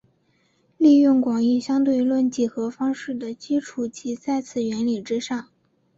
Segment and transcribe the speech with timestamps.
[0.79, 5.47] 利用广义相对论几何方式的基础即在此原理之上。